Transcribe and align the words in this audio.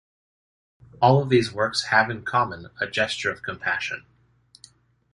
All 0.99 1.21
of 1.21 1.29
these 1.29 1.51
works 1.53 1.83
have 1.83 2.09
in 2.09 2.23
common 2.25 2.69
a 2.79 2.87
gesture 2.87 3.29
of 3.29 3.43
compassion. 3.43 4.03